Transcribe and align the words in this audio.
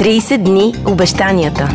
30 0.00 0.38
дни 0.38 0.74
обещанията. 0.86 1.68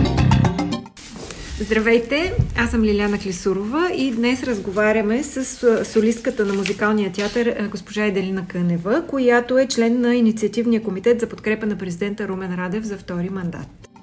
Здравейте, 1.59 2.33
аз 2.57 2.71
съм 2.71 2.83
Лиляна 2.83 3.19
Клисурова 3.19 3.91
и 3.95 4.11
днес 4.11 4.43
разговаряме 4.43 5.23
с 5.23 5.45
солистката 5.85 6.45
на 6.45 6.53
музикалния 6.53 7.11
театър 7.11 7.67
госпожа 7.71 8.05
Еделина 8.05 8.47
Кънева, 8.47 9.03
която 9.07 9.57
е 9.57 9.67
член 9.67 10.01
на 10.01 10.15
инициативния 10.15 10.83
комитет 10.83 11.19
за 11.19 11.29
подкрепа 11.29 11.65
на 11.65 11.77
президента 11.77 12.27
Румен 12.27 12.55
Радев 12.55 12.83
за 12.83 12.97
втори 12.97 13.29
мандат. 13.29 13.94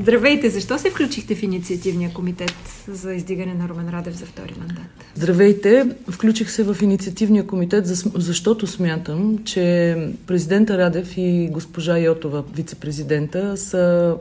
Здравейте! 0.00 0.50
Защо 0.50 0.78
се 0.78 0.90
включихте 0.90 1.34
в 1.34 1.42
инициативния 1.42 2.12
комитет 2.12 2.54
за 2.88 3.14
издигане 3.14 3.54
на 3.54 3.68
Румен 3.68 3.88
Радев 3.88 4.14
за 4.14 4.26
втори 4.26 4.54
мандат? 4.58 4.84
Здравейте! 5.14 5.96
Включих 6.10 6.50
се 6.50 6.62
в 6.64 6.76
инициативния 6.82 7.46
комитет, 7.46 7.86
защото 8.14 8.66
смятам, 8.66 9.38
че 9.44 9.96
президента 10.26 10.78
Радев 10.78 11.14
и 11.16 11.48
госпожа 11.52 11.98
Йотова, 11.98 12.44
вице-президента, 12.54 13.56
са 13.56 14.16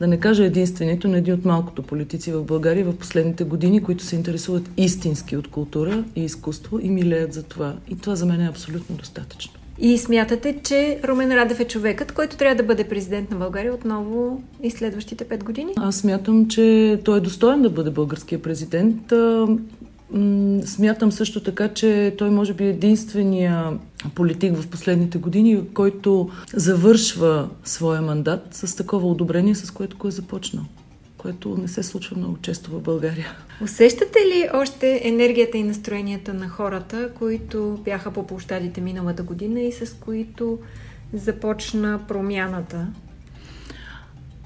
да 0.00 0.06
не 0.06 0.20
кажа 0.20 0.44
единствените, 0.44 1.08
но 1.08 1.16
един 1.16 1.34
от 1.34 1.44
малкото 1.44 1.82
политици 1.82 2.32
в 2.32 2.44
България 2.44 2.84
в 2.84 2.96
последните 2.96 3.44
години, 3.44 3.82
които 3.82 4.04
се 4.04 4.16
интересуват 4.16 4.70
истински 4.76 5.36
от 5.36 5.48
култура 5.48 6.04
и 6.16 6.24
изкуство 6.24 6.78
и 6.82 6.90
милеят 6.90 7.32
за 7.32 7.42
това. 7.42 7.74
И 7.88 7.98
това 7.98 8.16
за 8.16 8.26
мен 8.26 8.40
е 8.40 8.48
абсолютно 8.48 8.96
достатъчно. 8.96 9.57
И 9.80 9.98
смятате, 9.98 10.60
че 10.64 11.00
Румен 11.04 11.32
Радев 11.32 11.60
е 11.60 11.64
човекът, 11.64 12.12
който 12.12 12.36
трябва 12.36 12.56
да 12.56 12.62
бъде 12.62 12.84
президент 12.84 13.30
на 13.30 13.36
България 13.36 13.74
отново 13.74 14.42
и 14.62 14.70
следващите 14.70 15.24
пет 15.24 15.44
години? 15.44 15.72
Аз 15.76 15.96
смятам, 15.96 16.48
че 16.48 16.98
той 17.04 17.18
е 17.18 17.20
достоен 17.20 17.62
да 17.62 17.70
бъде 17.70 17.90
българския 17.90 18.42
президент. 18.42 19.12
Смятам 20.64 21.12
също 21.12 21.42
така, 21.42 21.68
че 21.68 22.14
той 22.18 22.30
може 22.30 22.54
би 22.54 22.64
е 22.64 22.68
единствения 22.68 23.78
политик 24.14 24.56
в 24.56 24.68
последните 24.68 25.18
години, 25.18 25.64
който 25.74 26.30
завършва 26.54 27.48
своя 27.64 28.02
мандат 28.02 28.48
с 28.50 28.76
такова 28.76 29.08
одобрение, 29.08 29.54
с 29.54 29.70
което 29.70 29.98
го 29.98 30.08
е 30.08 30.10
започнал 30.10 30.64
което 31.18 31.56
не 31.56 31.68
се 31.68 31.82
случва 31.82 32.16
много 32.16 32.38
често 32.42 32.70
в 32.70 32.80
България. 32.80 33.36
Усещате 33.62 34.18
ли 34.18 34.48
още 34.54 35.00
енергията 35.04 35.58
и 35.58 35.62
настроенията 35.62 36.34
на 36.34 36.48
хората, 36.48 37.10
които 37.18 37.80
бяха 37.84 38.10
по 38.10 38.26
площадите 38.26 38.80
миналата 38.80 39.22
година 39.22 39.60
и 39.60 39.72
с 39.72 39.96
които 40.00 40.58
започна 41.12 42.00
промяната? 42.08 42.86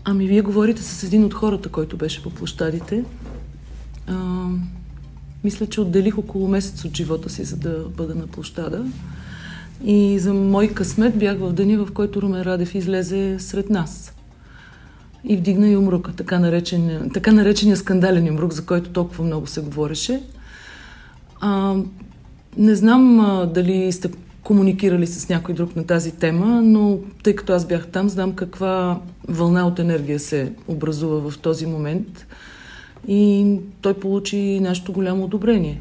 Ами, 0.05 0.27
вие 0.27 0.43
говорите 0.43 0.83
с 0.83 1.03
един 1.03 1.25
от 1.25 1.35
хората, 1.35 1.69
който 1.69 1.97
беше 1.97 2.23
по 2.23 2.31
площадите. 2.31 3.05
А, 4.07 4.47
мисля, 5.45 5.67
че 5.67 5.81
отделих 5.81 6.19
около 6.19 6.49
месец 6.49 6.85
от 6.85 6.97
живота 6.97 7.31
си, 7.31 7.45
за 7.45 7.57
да 7.57 7.85
бъда 7.97 8.15
на 8.15 8.27
площада. 8.27 8.87
И 9.85 10.19
за 10.19 10.35
мой 10.35 10.69
късмет 10.69 11.19
бях 11.19 11.39
в 11.39 11.53
деня, 11.53 11.85
в 11.85 11.93
който 11.93 12.23
Румен 12.23 12.43
Радев 12.43 12.75
излезе 12.75 13.37
сред 13.39 13.71
нас 13.71 14.15
и 15.25 15.37
вдигна 15.37 15.69
юмрука, 15.69 16.13
така, 16.13 16.39
наречен, 16.39 17.11
така 17.15 17.33
наречения 17.33 17.77
скандален 17.77 18.27
юмрук, 18.27 18.53
за 18.53 18.67
който 18.67 18.91
толкова 18.91 19.25
много 19.25 19.47
се 19.47 19.61
говореше. 19.61 20.23
А, 21.41 21.77
не 22.57 22.75
знам 22.75 23.21
а, 23.21 23.47
дали 23.47 23.93
сте 23.93 24.11
комуникирали 24.43 25.07
с 25.07 25.29
някой 25.29 25.55
друг 25.55 25.77
на 25.77 25.87
тази 25.87 26.13
тема, 26.13 26.63
но 26.63 26.99
тъй 27.23 27.37
като 27.37 27.53
аз 27.53 27.67
бях 27.67 27.87
там, 27.87 28.09
знам 28.09 28.33
каква 28.33 29.01
вълна 29.29 29.67
от 29.67 29.79
енергия 29.79 30.21
се 30.21 30.53
образува 30.69 31.31
в 31.31 31.39
този 31.39 31.67
момент 31.67 32.27
и 33.09 33.57
той 33.81 33.95
получи 33.95 34.61
нашето 34.61 34.93
голямо 34.93 35.25
одобрение. 35.25 35.81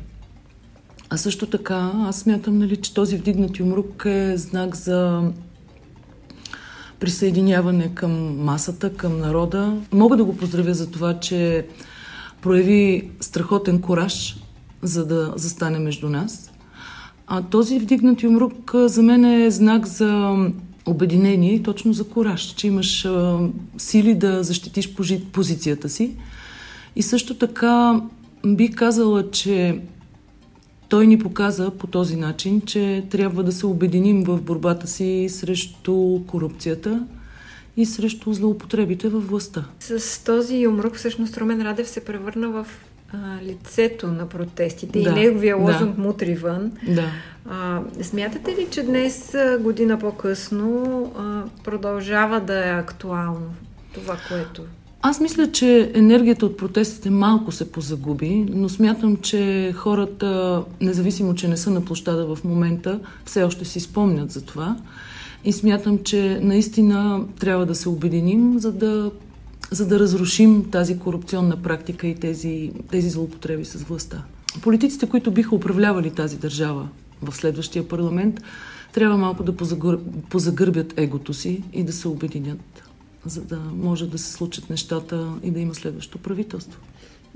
А 1.10 1.18
също 1.18 1.48
така, 1.48 1.92
аз 1.96 2.20
смятам, 2.20 2.58
нали, 2.58 2.78
че 2.78 2.94
този 2.94 3.18
вдигнат 3.18 3.60
юмрук 3.60 4.04
е 4.06 4.38
знак 4.38 4.76
за 4.76 5.24
присъединяване 7.02 7.92
към 7.96 8.44
масата, 8.44 8.94
към 8.94 9.20
народа. 9.20 9.78
Мога 9.94 10.18
да 10.18 10.24
го 10.24 10.38
поздравя 10.38 10.74
за 10.74 10.92
това, 10.92 11.20
че 11.20 11.66
прояви 12.42 13.10
страхотен 13.20 13.82
кораж, 13.82 14.38
за 14.82 15.06
да 15.06 15.34
застане 15.36 15.80
между 15.80 16.10
нас. 16.10 16.52
А 17.28 17.42
този 17.42 17.80
вдигнат 17.80 18.24
юмрук 18.24 18.72
за 18.76 19.04
мен 19.04 19.26
е 19.26 19.52
знак 19.52 19.88
за 19.88 20.36
обединение 20.86 21.54
и 21.54 21.64
точно 21.64 21.94
за 21.94 22.08
кораж, 22.08 22.42
че 22.42 22.68
имаш 22.68 23.06
а, 23.06 23.40
сили 23.78 24.16
да 24.16 24.44
защитиш 24.44 24.94
позицията 25.34 25.90
си. 25.90 26.16
И 26.96 27.02
също 27.02 27.38
така 27.38 28.02
бих 28.46 28.76
казала, 28.76 29.32
че 29.32 29.82
той 30.92 31.08
ни 31.08 31.20
показа 31.20 31.72
по 31.72 31.88
този 31.88 32.16
начин, 32.16 32.62
че 32.62 33.06
трябва 33.10 33.44
да 33.44 33.52
се 33.52 33.66
обединим 33.66 34.24
в 34.24 34.42
борбата 34.42 34.88
си 34.88 35.28
срещу 35.30 36.20
корупцията 36.28 37.06
и 37.78 37.86
срещу 37.86 38.34
злоупотребите 38.34 39.10
във 39.10 39.30
властта. 39.30 39.66
С 39.80 40.24
този 40.24 40.58
юмрук 40.58 40.96
всъщност 40.96 41.38
Румен 41.38 41.62
Радев 41.62 41.90
се 41.90 42.06
превърна 42.06 42.50
в 42.50 42.68
а, 43.14 43.18
лицето 43.44 44.08
на 44.08 44.30
протестите 44.30 45.02
да, 45.02 45.10
и 45.10 45.14
неговия 45.14 45.58
лозунг 45.58 45.96
да. 45.96 46.02
мутри 46.02 46.36
вън. 46.36 46.72
Да. 46.88 47.12
А, 47.50 47.82
смятате 48.02 48.52
ли, 48.52 48.68
че 48.72 48.84
днес, 48.84 49.36
година 49.60 50.00
по-късно, 50.00 51.04
а, 51.18 51.44
продължава 51.64 52.40
да 52.40 52.68
е 52.68 52.72
актуално 52.72 53.54
това, 53.94 54.18
което 54.30 54.62
аз 55.02 55.20
мисля, 55.20 55.52
че 55.52 55.92
енергията 55.96 56.46
от 56.46 56.58
протестите 56.58 57.10
малко 57.10 57.52
се 57.52 57.72
позагуби, 57.72 58.46
но 58.54 58.70
смятам, 58.70 59.18
че 59.18 59.74
хората, 59.76 60.64
независимо, 60.82 61.36
че 61.36 61.48
не 61.48 61.58
са 61.58 61.72
на 61.72 61.86
площада 61.86 62.36
в 62.36 62.44
момента, 62.44 63.00
все 63.26 63.44
още 63.44 63.66
си 63.66 63.80
спомнят 63.80 64.32
за 64.32 64.42
това. 64.42 64.78
И 65.44 65.54
смятам, 65.54 66.00
че 66.04 66.40
наистина 66.42 67.26
трябва 67.40 67.66
да 67.66 67.76
се 67.76 67.90
обединим, 67.90 68.60
за 68.60 68.72
да, 68.72 69.12
за 69.72 69.88
да 69.88 70.00
разрушим 70.00 70.70
тази 70.72 71.00
корупционна 71.00 71.62
практика 71.62 72.08
и 72.08 72.16
тези, 72.16 72.72
тези 72.92 73.10
злоупотреби 73.10 73.66
с 73.66 73.84
властта. 73.84 74.24
Политиците, 74.62 75.10
които 75.10 75.32
биха 75.32 75.56
управлявали 75.56 76.10
тази 76.10 76.38
държава 76.38 76.88
в 77.22 77.36
следващия 77.36 77.88
парламент, 77.88 78.42
трябва 78.94 79.18
малко 79.18 79.44
да 79.44 79.56
позагърбят 80.30 80.94
егото 80.98 81.34
си 81.34 81.64
и 81.74 81.84
да 81.84 81.94
се 81.94 82.08
обединят 82.08 82.91
за 83.26 83.42
да 83.42 83.60
може 83.74 84.08
да 84.08 84.18
се 84.18 84.32
случат 84.32 84.70
нещата 84.70 85.34
и 85.44 85.52
да 85.52 85.60
има 85.60 85.76
следващо 85.76 86.18
правителство. 86.18 86.80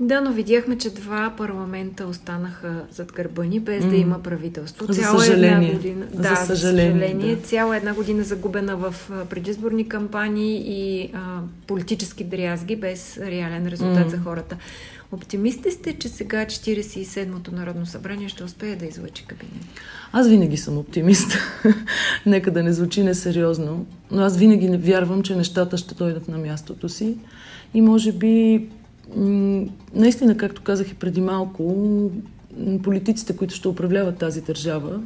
Да, 0.00 0.20
но 0.20 0.32
видяхме, 0.32 0.78
че 0.78 0.90
два 0.90 1.34
парламента 1.36 2.06
останаха 2.06 2.84
зад 2.90 3.12
гърба 3.12 3.44
ни, 3.44 3.60
без 3.60 3.84
mm. 3.84 3.88
да 3.88 3.96
има 3.96 4.22
правителство. 4.22 4.92
За 4.92 5.02
Цяла 5.02 5.20
съжаление. 5.20 5.68
Една 5.68 5.72
година, 5.72 6.06
за 6.12 6.22
да, 6.22 6.36
съжаление, 6.36 6.92
за 6.92 6.98
съжаление. 7.00 7.36
Да. 7.36 7.42
Цяла 7.42 7.76
една 7.76 7.94
година 7.94 8.24
загубена 8.24 8.76
в 8.76 8.94
предизборни 9.30 9.88
кампании 9.88 10.62
и 10.66 11.10
а, 11.14 11.40
политически 11.66 12.24
дрязги, 12.24 12.76
без 12.76 13.18
реален 13.18 13.66
резултат 13.66 14.06
mm. 14.06 14.10
за 14.10 14.18
хората. 14.18 14.56
Оптимисти 15.12 15.70
сте, 15.70 15.98
че 15.98 16.08
сега 16.08 16.46
47-то 16.46 17.54
Народно 17.54 17.86
събрание 17.86 18.28
ще 18.28 18.44
успее 18.44 18.76
да 18.76 18.86
излъчи 18.86 19.26
кабинет? 19.26 19.66
Аз 20.12 20.28
винаги 20.28 20.56
съм 20.56 20.78
оптимист. 20.78 21.38
Нека 22.26 22.50
да 22.50 22.62
не 22.62 22.72
звучи 22.72 23.02
несериозно, 23.02 23.86
но 24.10 24.22
аз 24.22 24.36
винаги 24.36 24.68
не 24.68 24.78
вярвам, 24.78 25.22
че 25.22 25.36
нещата 25.36 25.78
ще 25.78 25.94
дойдат 25.94 26.28
на 26.28 26.38
мястото 26.38 26.88
си. 26.88 27.16
И 27.74 27.80
може 27.80 28.12
би, 28.12 28.66
наистина, 29.94 30.36
както 30.36 30.62
казах 30.62 30.90
и 30.90 30.94
преди 30.94 31.20
малко, 31.20 32.10
политиците, 32.82 33.36
които 33.36 33.54
ще 33.54 33.68
управляват 33.68 34.18
тази 34.18 34.40
държава, 34.40 35.00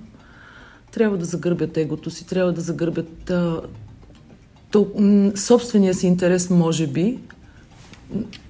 трябва 0.92 1.16
да 1.16 1.24
загърбят 1.24 1.76
егото 1.76 2.10
си, 2.10 2.26
трябва 2.26 2.52
да 2.52 2.60
загърбят 2.60 3.30
а, 3.30 3.60
то, 4.70 4.86
собствения 5.36 5.94
си 5.94 6.06
интерес, 6.06 6.50
може 6.50 6.86
би, 6.86 7.18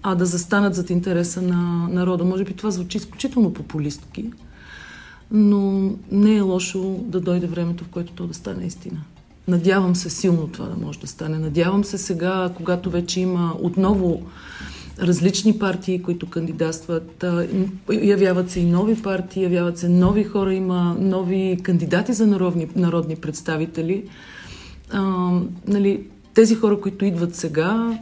а 0.03 0.15
да 0.15 0.27
застанат 0.27 0.75
зад 0.75 0.91
интереса 0.91 1.43
на 1.43 1.89
народа. 1.89 2.25
Може 2.25 2.45
би 2.45 2.55
това 2.55 2.71
звучи 2.71 2.99
изключително 2.99 3.55
популистки, 3.55 4.31
но 5.31 5.93
не 6.13 6.37
е 6.37 6.41
лошо 6.41 6.97
да 7.03 7.21
дойде 7.21 7.47
времето, 7.47 7.85
в 7.85 7.89
което 7.89 8.13
то 8.13 8.27
да 8.27 8.35
стане 8.35 8.67
истина. 8.67 9.01
Надявам 9.49 9.97
се 9.97 10.11
силно 10.11 10.49
това 10.49 10.67
да 10.67 10.87
може 10.87 10.99
да 10.99 11.07
стане. 11.07 11.39
Надявам 11.39 11.85
се 11.85 11.99
сега, 11.99 12.51
когато 12.57 12.91
вече 12.91 13.21
има 13.21 13.55
отново 13.63 14.23
различни 15.01 15.59
партии, 15.59 16.03
които 16.03 16.31
кандидатстват, 16.31 17.25
явяват 17.93 18.51
се 18.51 18.61
и 18.61 18.65
нови 18.65 19.03
партии, 19.03 19.43
явяват 19.43 19.79
се 19.79 19.89
нови 19.89 20.25
хора, 20.25 20.55
има 20.55 20.97
нови 20.99 21.59
кандидати 21.63 22.13
за 22.13 22.27
народни, 22.27 22.69
народни 22.77 23.17
представители. 23.17 24.05
А, 24.91 25.31
нали, 25.67 26.07
тези 26.35 26.55
хора, 26.55 26.81
които 26.81 27.05
идват 27.05 27.35
сега, 27.35 27.99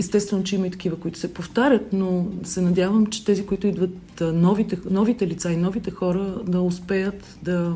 Естествено, 0.00 0.44
че 0.44 0.54
има 0.56 0.66
и 0.66 0.70
такива, 0.70 0.96
които 0.96 1.18
се 1.18 1.34
повтарят, 1.34 1.92
но 1.92 2.26
се 2.44 2.60
надявам, 2.60 3.06
че 3.06 3.24
тези, 3.24 3.46
които 3.46 3.66
идват 3.66 4.20
новите, 4.20 4.78
новите 4.90 5.26
лица 5.26 5.52
и 5.52 5.56
новите 5.56 5.90
хора 5.90 6.42
да 6.46 6.60
успеят 6.60 7.38
да 7.42 7.74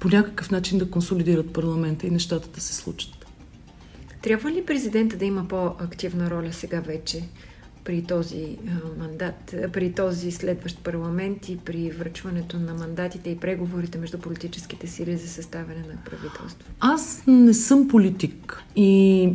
по 0.00 0.08
някакъв 0.08 0.50
начин 0.50 0.78
да 0.78 0.90
консолидират 0.90 1.52
парламента 1.52 2.06
и 2.06 2.10
нещата 2.10 2.48
да 2.54 2.60
се 2.60 2.74
случат. 2.74 3.26
Трябва 4.22 4.50
ли 4.50 4.64
президента 4.64 5.16
да 5.16 5.24
има 5.24 5.48
по-активна 5.48 6.30
роля 6.30 6.52
сега 6.52 6.80
вече 6.80 7.22
при 7.84 8.02
този 8.02 8.56
мандат, 8.98 9.54
при 9.72 9.92
този 9.92 10.30
следващ 10.30 10.84
парламент 10.84 11.48
и 11.48 11.56
при 11.56 11.90
връчването 11.90 12.58
на 12.58 12.74
мандатите 12.74 13.30
и 13.30 13.36
преговорите 13.36 13.98
между 13.98 14.18
политическите 14.18 14.86
сили 14.86 15.16
за 15.16 15.28
съставяне 15.28 15.80
на 15.80 15.96
правителство? 16.04 16.68
Аз 16.80 17.22
не 17.26 17.54
съм 17.54 17.88
политик 17.88 18.62
и 18.76 19.32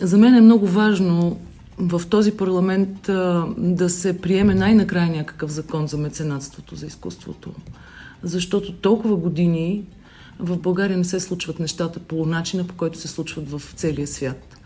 за 0.00 0.18
мен 0.18 0.34
е 0.34 0.40
много 0.40 0.66
важно 0.66 1.40
в 1.78 2.02
този 2.10 2.36
парламент 2.36 3.08
а, 3.08 3.46
да 3.58 3.90
се 3.90 4.20
приеме 4.20 4.54
най-накрая 4.54 5.10
някакъв 5.10 5.50
закон 5.50 5.86
за 5.86 5.96
меценатството, 5.96 6.76
за 6.76 6.86
изкуството. 6.86 7.50
Защото 8.22 8.72
толкова 8.72 9.16
години 9.16 9.84
в 10.38 10.58
България 10.58 10.96
не 10.96 11.04
се 11.04 11.20
случват 11.20 11.60
нещата 11.60 12.00
по 12.00 12.26
начина, 12.26 12.64
по 12.64 12.74
който 12.74 12.98
се 12.98 13.08
случват 13.08 13.50
в 13.50 13.62
целия 13.76 14.06
свят. 14.06 14.58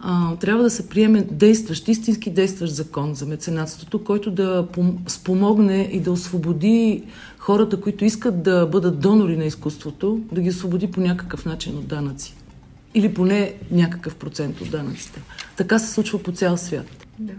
А, 0.00 0.36
трябва 0.36 0.62
да 0.62 0.70
се 0.70 0.88
приеме 0.88 1.26
действащ, 1.30 1.88
истински 1.88 2.30
действащ 2.30 2.74
закон 2.74 3.14
за 3.14 3.26
меценатството, 3.26 4.04
който 4.04 4.30
да 4.30 4.66
спомогне 5.06 5.88
и 5.92 6.00
да 6.00 6.12
освободи 6.12 7.04
хората, 7.38 7.80
които 7.80 8.04
искат 8.04 8.42
да 8.42 8.66
бъдат 8.66 9.00
донори 9.00 9.36
на 9.36 9.44
изкуството, 9.44 10.20
да 10.32 10.40
ги 10.40 10.50
освободи 10.50 10.90
по 10.90 11.00
някакъв 11.00 11.44
начин 11.44 11.78
от 11.78 11.86
данъци. 11.86 12.34
Или 12.96 13.14
поне 13.14 13.54
някакъв 13.70 14.16
процент 14.16 14.60
от 14.60 14.70
данъците. 14.70 15.22
Така 15.56 15.78
се 15.78 15.92
случва 15.92 16.22
по 16.22 16.32
цял 16.32 16.56
свят. 16.56 17.06
Да. 17.18 17.32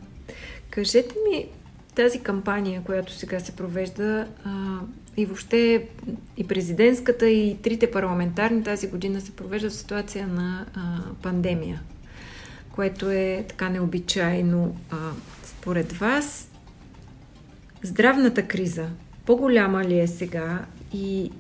Кажете 0.70 1.16
ми, 1.30 1.46
тази 1.96 2.20
кампания, 2.20 2.82
която 2.86 3.14
сега 3.14 3.40
се 3.40 3.52
провежда, 3.52 4.28
а, 4.46 4.80
и 5.18 5.26
въобще 5.26 5.88
и 6.38 6.48
президентската, 6.48 7.30
и 7.30 7.58
трите 7.62 7.92
парламентарни 7.92 8.64
тази 8.64 8.88
година 8.88 9.22
се 9.22 9.32
провежда 9.32 9.70
в 9.70 9.74
ситуация 9.74 10.28
на 10.28 10.66
а, 10.76 11.02
пандемия, 11.22 11.82
което 12.72 13.10
е 13.10 13.46
така 13.50 13.70
необичайно. 13.70 14.76
А, 14.92 14.96
според 15.44 15.94
вас, 15.94 16.50
здравната 17.84 18.48
криза 18.48 18.90
по-голяма 19.26 19.84
ли 19.84 20.00
е 20.00 20.08
сега 20.08 20.66
и 20.94 21.32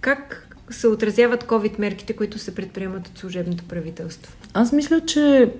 как 0.00 0.51
се 0.74 0.88
отразяват 0.88 1.44
COVID-мерките, 1.44 2.16
които 2.16 2.38
се 2.38 2.54
предприемат 2.54 3.08
от 3.08 3.18
служебното 3.18 3.64
правителство? 3.64 4.32
Аз 4.54 4.72
мисля, 4.72 5.00
че 5.00 5.52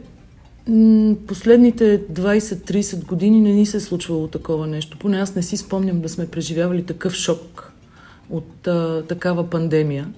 последните 1.27 2.01
20-30 2.13 3.07
години 3.07 3.41
не 3.41 3.53
ни 3.53 3.67
се 3.67 3.77
е 3.77 3.81
случвало 3.81 4.29
такова 4.29 4.67
нещо. 4.67 4.99
Поне 4.99 5.19
аз 5.19 5.35
не 5.35 5.43
си 5.43 5.57
спомням 5.57 6.01
да 6.01 6.09
сме 6.09 6.27
преживявали 6.27 6.83
такъв 6.83 7.15
шок 7.15 7.73
от 8.31 8.67
а, 8.67 9.03
такава 9.09 9.51
пандемия. 9.51 10.09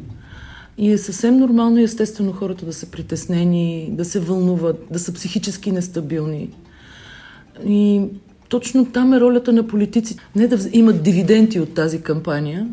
И 0.78 0.92
е 0.92 0.98
съвсем 0.98 1.36
нормално 1.36 1.78
и 1.78 1.82
естествено 1.82 2.32
хората 2.32 2.66
да 2.66 2.72
са 2.72 2.90
притеснени, 2.90 3.88
да 3.92 4.04
се 4.04 4.20
вълнуват, 4.20 4.86
да 4.90 4.98
са 4.98 5.12
психически 5.12 5.72
нестабилни. 5.72 6.50
И 7.66 8.02
точно 8.48 8.86
там 8.86 9.12
е 9.12 9.20
ролята 9.20 9.52
на 9.52 9.66
политиците. 9.66 10.22
Не 10.36 10.46
да 10.46 10.58
имат 10.72 11.02
дивиденти 11.02 11.60
от 11.60 11.74
тази 11.74 12.02
кампания 12.02 12.68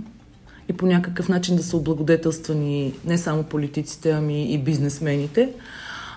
и 0.70 0.74
по 0.74 0.86
някакъв 0.86 1.30
начин 1.30 1.56
да 1.56 1.64
са 1.64 1.78
облагодетелствани 1.78 2.94
не 3.06 3.18
само 3.18 3.44
политиците, 3.44 4.12
ами 4.12 4.54
и 4.54 4.58
бизнесмените, 4.58 5.54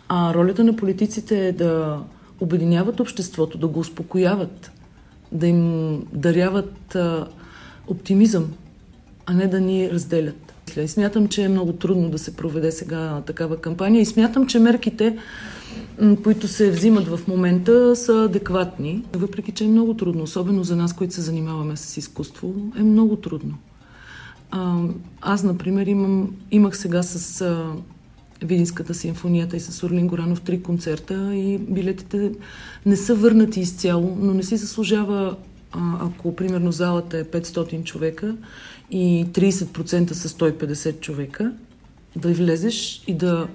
а 0.08 0.34
ролята 0.34 0.64
на 0.64 0.76
политиците 0.76 1.48
е 1.48 1.52
да 1.52 2.00
обединяват 2.40 3.00
обществото, 3.00 3.58
да 3.58 3.66
го 3.66 3.80
успокояват, 3.80 4.70
да 5.32 5.46
им 5.46 6.02
даряват 6.12 6.94
а, 6.94 7.26
оптимизъм, 7.86 8.52
а 9.26 9.34
не 9.34 9.46
да 9.46 9.60
ни 9.60 9.90
разделят. 9.90 10.54
И 10.76 10.88
смятам, 10.88 11.28
че 11.28 11.42
е 11.42 11.48
много 11.48 11.72
трудно 11.72 12.10
да 12.10 12.18
се 12.18 12.36
проведе 12.36 12.72
сега 12.72 13.22
такава 13.26 13.56
кампания 13.56 14.00
и 14.00 14.06
смятам, 14.06 14.46
че 14.46 14.58
мерките, 14.58 15.18
които 16.24 16.48
се 16.48 16.70
взимат 16.70 17.08
в 17.08 17.20
момента, 17.28 17.96
са 17.96 18.24
адекватни, 18.24 19.04
въпреки 19.12 19.52
че 19.52 19.64
е 19.64 19.68
много 19.68 19.94
трудно, 19.94 20.22
особено 20.22 20.64
за 20.64 20.76
нас, 20.76 20.92
които 20.92 21.14
се 21.14 21.20
занимаваме 21.20 21.76
с 21.76 21.96
изкуство, 21.96 22.54
е 22.78 22.82
много 22.82 23.16
трудно. 23.16 23.54
А, 24.56 24.82
аз, 25.20 25.42
например, 25.42 25.86
имам, 25.86 26.36
имах 26.50 26.76
сега 26.76 27.02
с 27.02 27.40
а, 27.40 27.72
Видинската 28.42 28.94
симфонията 28.94 29.56
и 29.56 29.60
с 29.60 29.86
Орлин 29.86 30.06
Горанов 30.06 30.40
три 30.40 30.62
концерта 30.62 31.34
и 31.34 31.58
билетите 31.58 32.32
не 32.86 32.96
са 32.96 33.14
върнати 33.14 33.60
изцяло, 33.60 34.16
но 34.20 34.34
не 34.34 34.42
си 34.42 34.56
заслужава, 34.56 35.36
ако 36.00 36.36
примерно 36.36 36.72
залата 36.72 37.18
е 37.18 37.24
500 37.24 37.84
човека 37.84 38.36
и 38.90 39.26
30% 39.32 40.12
са 40.12 40.28
150 40.28 41.00
човека, 41.00 41.52
да 42.16 42.32
влезеш 42.32 43.02
и 43.06 43.14
да, 43.14 43.48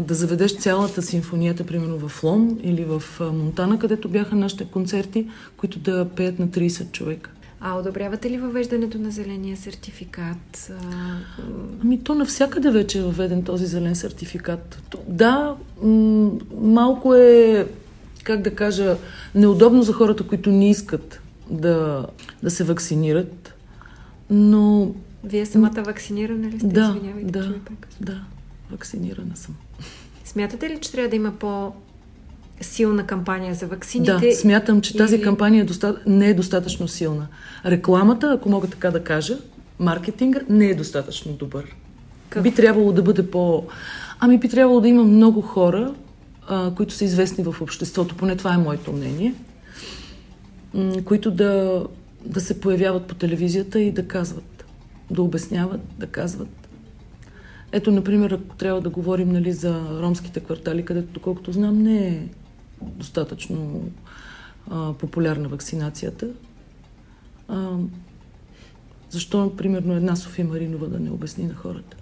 да 0.00 0.14
заведеш 0.14 0.56
цялата 0.56 1.02
симфонията, 1.02 1.66
примерно 1.66 2.08
в 2.08 2.22
Лом 2.24 2.58
или 2.62 2.84
в 2.84 3.02
Монтана, 3.20 3.78
където 3.78 4.08
бяха 4.08 4.36
нашите 4.36 4.64
концерти, 4.64 5.26
които 5.56 5.78
да 5.78 6.08
пеят 6.08 6.38
на 6.38 6.48
30 6.48 6.92
човека. 6.92 7.30
А 7.60 7.74
одобрявате 7.74 8.30
ли 8.30 8.38
въвеждането 8.38 8.98
на 8.98 9.10
зеления 9.10 9.56
сертификат? 9.56 10.72
Ами 11.84 12.04
то 12.04 12.14
навсякъде 12.14 12.70
вече 12.70 12.98
е 12.98 13.02
въведен 13.02 13.42
този 13.42 13.66
зелен 13.66 13.96
сертификат. 13.96 14.94
Да, 15.08 15.56
м- 15.82 16.30
малко 16.60 17.14
е, 17.14 17.66
как 18.24 18.42
да 18.42 18.54
кажа, 18.54 18.96
неудобно 19.34 19.82
за 19.82 19.92
хората, 19.92 20.26
които 20.26 20.50
не 20.50 20.70
искат 20.70 21.20
да, 21.50 22.06
да 22.42 22.50
се 22.50 22.64
вакцинират, 22.64 23.54
но... 24.30 24.94
Вие 25.24 25.46
самата 25.46 25.82
вакцинирана 25.86 26.50
ли 26.50 26.58
сте? 26.58 26.66
Да, 26.66 26.96
да, 27.22 27.54
да, 28.00 28.20
вакцинирана 28.70 29.36
съм. 29.36 29.54
Смятате 30.24 30.70
ли, 30.70 30.80
че 30.80 30.92
трябва 30.92 31.10
да 31.10 31.16
има 31.16 31.32
по 31.32 31.72
силна 32.60 33.06
кампания 33.06 33.54
за 33.54 33.66
ваксините. 33.66 34.12
Да, 34.12 34.32
смятам, 34.32 34.80
че 34.80 34.96
тази 34.96 35.20
кампания 35.20 35.62
е 35.62 35.64
доста... 35.64 35.96
не 36.06 36.28
е 36.28 36.34
достатъчно 36.34 36.88
силна. 36.88 37.26
Рекламата, 37.66 38.32
ако 38.38 38.48
мога 38.48 38.66
така 38.66 38.90
да 38.90 39.04
кажа, 39.04 39.38
маркетинга 39.78 40.40
не 40.48 40.66
е 40.66 40.74
достатъчно 40.74 41.32
добър. 41.32 41.76
Как? 42.28 42.42
Би 42.42 42.54
трябвало 42.54 42.92
да 42.92 43.02
бъде 43.02 43.30
по... 43.30 43.64
Ами 44.20 44.38
би 44.38 44.48
трябвало 44.48 44.80
да 44.80 44.88
има 44.88 45.04
много 45.04 45.40
хора, 45.40 45.94
а, 46.48 46.74
които 46.74 46.94
са 46.94 47.04
известни 47.04 47.44
в 47.44 47.56
обществото, 47.60 48.16
поне 48.16 48.36
това 48.36 48.54
е 48.54 48.58
моето 48.58 48.92
мнение, 48.92 49.34
м- 50.74 51.04
които 51.04 51.30
да, 51.30 51.84
да 52.24 52.40
се 52.40 52.60
появяват 52.60 53.06
по 53.06 53.14
телевизията 53.14 53.80
и 53.80 53.92
да 53.92 54.08
казват, 54.08 54.64
да 55.10 55.22
обясняват, 55.22 55.80
да 55.98 56.06
казват. 56.06 56.48
Ето, 57.72 57.90
например, 57.90 58.30
ако 58.30 58.56
трябва 58.56 58.80
да 58.80 58.90
говорим 58.90 59.28
нали, 59.28 59.52
за 59.52 59.80
ромските 60.02 60.40
квартали, 60.40 60.84
където, 60.84 61.12
доколкото 61.12 61.52
знам, 61.52 61.82
не 61.82 62.08
е 62.08 62.22
достатъчно 62.82 63.90
а, 64.70 64.92
популярна 64.92 65.48
вакцинацията. 65.48 66.28
А, 67.48 67.76
защо, 69.10 69.56
примерно, 69.56 69.94
една 69.94 70.16
София 70.16 70.44
Маринова 70.44 70.86
да 70.86 71.00
не 71.00 71.10
обясни 71.10 71.44
на 71.44 71.54
хората? 71.54 71.96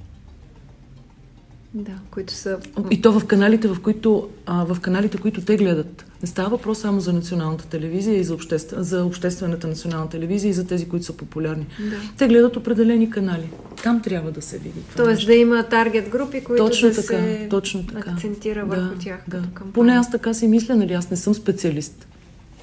Да, 1.74 1.92
които 2.10 2.32
са... 2.32 2.58
И 2.90 3.02
то 3.02 3.20
в 3.20 3.26
каналите, 3.26 3.68
в 3.68 3.80
които, 3.82 4.28
а, 4.46 4.64
в 4.64 4.80
каналите, 4.80 5.18
които 5.18 5.40
те 5.40 5.56
гледат. 5.56 6.04
Не 6.22 6.28
става 6.28 6.48
въпрос 6.48 6.78
само 6.78 7.00
за 7.00 7.12
националната 7.12 7.66
телевизия 7.66 8.18
и 8.18 8.24
за, 8.24 8.34
обществен, 8.34 8.82
за 8.82 9.04
обществената 9.04 9.66
национална 9.66 10.08
телевизия 10.08 10.50
и 10.50 10.52
за 10.52 10.66
тези, 10.66 10.88
които 10.88 11.06
са 11.06 11.12
популярни. 11.12 11.66
Да. 11.80 11.96
Те 12.18 12.28
гледат 12.28 12.56
определени 12.56 13.10
канали. 13.10 13.50
Там 13.82 14.02
трябва 14.02 14.30
да 14.30 14.42
се 14.42 14.58
види. 14.58 14.80
Тоест 14.96 15.08
нещо. 15.08 15.26
да 15.26 15.34
има 15.34 15.62
таргет 15.62 16.08
групи, 16.08 16.44
които 16.44 16.66
точно 16.66 16.88
да 16.88 16.94
така, 16.94 17.06
се 17.06 17.46
точно 17.50 17.86
така. 17.86 18.10
акцентира 18.10 18.60
да, 18.60 18.66
върху 18.66 18.98
тях 18.98 19.20
да. 19.28 19.36
като 19.36 19.48
кампания. 19.54 19.72
Поне 19.72 19.92
аз 19.92 20.10
така 20.10 20.34
си 20.34 20.48
мисля, 20.48 20.76
нали? 20.76 20.92
Аз 20.92 21.10
не 21.10 21.16
съм 21.16 21.34
специалист. 21.34 22.06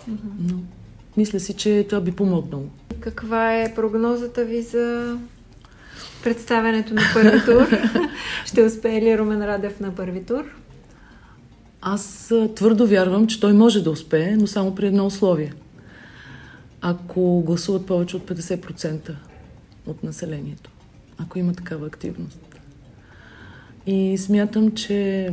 Mm-hmm. 0.09 0.15
Но 0.39 0.57
мисля 1.17 1.39
си, 1.39 1.53
че 1.53 1.85
това 1.89 2.01
би 2.01 2.11
помогнало. 2.11 2.65
Каква 2.99 3.55
е 3.61 3.73
прогнозата 3.75 4.45
ви 4.45 4.61
за 4.61 5.17
представянето 6.23 6.93
на 6.93 7.01
първи 7.13 7.45
тур. 7.45 7.77
Ще 8.45 8.63
успее 8.63 9.01
ли 9.01 9.17
Румен 9.17 9.45
Радев 9.45 9.79
на 9.79 9.95
първи 9.95 10.23
тур? 10.23 10.43
Аз 11.81 12.33
твърдо 12.55 12.87
вярвам, 12.87 13.27
че 13.27 13.39
той 13.39 13.53
може 13.53 13.83
да 13.83 13.91
успее, 13.91 14.35
но 14.37 14.47
само 14.47 14.75
при 14.75 14.87
едно 14.87 15.05
условие. 15.05 15.53
Ако 16.81 17.41
гласуват 17.41 17.85
повече 17.85 18.17
от 18.17 18.29
50% 18.29 19.11
от 19.87 20.03
населението. 20.03 20.69
Ако 21.17 21.39
има 21.39 21.53
такава 21.53 21.87
активност. 21.87 22.39
И 23.87 24.17
смятам, 24.17 24.71
че 24.71 25.29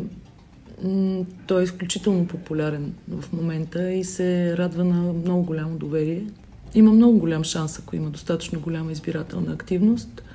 той 1.46 1.60
е 1.60 1.64
изключително 1.64 2.26
популярен 2.26 2.94
в 3.08 3.32
момента 3.32 3.92
и 3.92 4.04
се 4.04 4.56
радва 4.56 4.84
на 4.84 5.12
много 5.12 5.42
голямо 5.42 5.78
доверие. 5.78 6.26
Има 6.74 6.92
много 6.92 7.18
голям 7.18 7.44
шанс, 7.44 7.78
ако 7.78 7.96
има 7.96 8.10
достатъчно 8.10 8.60
голяма 8.60 8.92
избирателна 8.92 9.52
активност– 9.52 10.22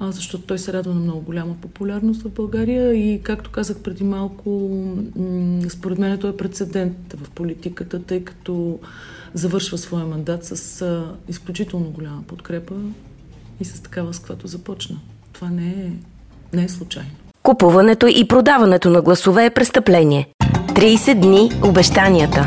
защото 0.00 0.46
той 0.46 0.58
се 0.58 0.72
радва 0.72 0.94
на 0.94 1.00
много 1.00 1.20
голяма 1.20 1.54
популярност 1.60 2.22
в 2.22 2.30
България 2.30 2.94
и, 2.94 3.22
както 3.22 3.50
казах 3.50 3.78
преди 3.78 4.04
малко, 4.04 4.70
според 5.68 5.98
мен 5.98 6.18
той 6.18 6.30
е 6.30 6.36
прецедент 6.36 7.14
в 7.16 7.30
политиката, 7.30 8.02
тъй 8.02 8.24
като 8.24 8.78
завършва 9.34 9.78
своя 9.78 10.06
мандат 10.06 10.44
с 10.44 11.04
изключително 11.28 11.90
голяма 11.90 12.22
подкрепа 12.22 12.74
и 13.60 13.64
с 13.64 13.82
такава, 13.82 14.14
с 14.14 14.18
каквато 14.18 14.46
започна. 14.46 14.96
Това 15.32 15.48
не 15.48 15.68
е, 15.68 15.90
не 16.52 16.64
е 16.64 16.68
случайно. 16.68 17.10
Купуването 17.42 18.06
и 18.06 18.28
продаването 18.28 18.90
на 18.90 19.02
гласове 19.02 19.44
е 19.44 19.50
престъпление. 19.50 20.28
30 20.74 21.14
дни 21.14 21.50
обещанията. 21.64 22.42